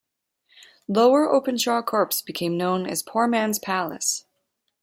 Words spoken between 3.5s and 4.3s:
Palace'.